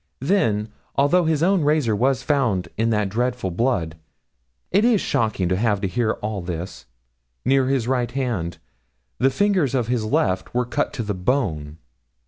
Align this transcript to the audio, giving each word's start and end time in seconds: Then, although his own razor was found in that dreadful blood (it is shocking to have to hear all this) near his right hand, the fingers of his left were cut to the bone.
Then, 0.19 0.69
although 0.95 1.25
his 1.25 1.43
own 1.43 1.63
razor 1.63 1.95
was 1.95 2.23
found 2.23 2.69
in 2.75 2.89
that 2.89 3.07
dreadful 3.07 3.51
blood 3.51 3.97
(it 4.71 4.83
is 4.83 4.99
shocking 4.99 5.47
to 5.49 5.55
have 5.55 5.79
to 5.81 5.87
hear 5.87 6.13
all 6.23 6.41
this) 6.41 6.87
near 7.45 7.67
his 7.67 7.87
right 7.87 8.09
hand, 8.09 8.57
the 9.19 9.29
fingers 9.29 9.75
of 9.75 9.89
his 9.89 10.03
left 10.03 10.55
were 10.55 10.65
cut 10.65 10.91
to 10.93 11.03
the 11.03 11.13
bone. 11.13 11.77